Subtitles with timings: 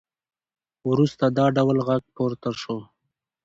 [0.89, 2.77] وروسته د ډول غږ پورته شو